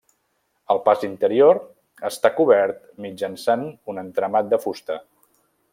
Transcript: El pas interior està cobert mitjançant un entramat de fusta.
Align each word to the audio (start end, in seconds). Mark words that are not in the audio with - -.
El 0.75 0.79
pas 0.87 1.03
interior 1.07 1.59
està 2.09 2.33
cobert 2.39 2.81
mitjançant 3.07 3.67
un 3.93 4.05
entramat 4.07 4.55
de 4.55 4.65
fusta. 4.65 4.99